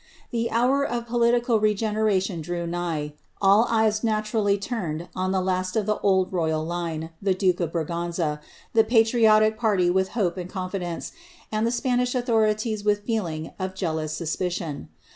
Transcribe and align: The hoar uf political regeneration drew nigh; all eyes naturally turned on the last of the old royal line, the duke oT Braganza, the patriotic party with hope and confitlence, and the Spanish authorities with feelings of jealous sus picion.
The 0.31 0.47
hoar 0.51 0.83
uf 0.91 1.05
political 1.05 1.59
regeneration 1.59 2.41
drew 2.41 2.65
nigh; 2.65 3.13
all 3.39 3.67
eyes 3.69 4.03
naturally 4.03 4.57
turned 4.57 5.07
on 5.15 5.31
the 5.31 5.41
last 5.43 5.75
of 5.75 5.85
the 5.85 5.99
old 5.99 6.33
royal 6.33 6.65
line, 6.65 7.11
the 7.21 7.35
duke 7.35 7.61
oT 7.61 7.71
Braganza, 7.71 8.39
the 8.73 8.83
patriotic 8.83 9.59
party 9.59 9.91
with 9.91 10.09
hope 10.17 10.37
and 10.37 10.49
confitlence, 10.49 11.11
and 11.51 11.67
the 11.67 11.71
Spanish 11.71 12.15
authorities 12.15 12.83
with 12.83 13.03
feelings 13.05 13.51
of 13.59 13.75
jealous 13.75 14.11
sus 14.17 14.35
picion. 14.35 14.87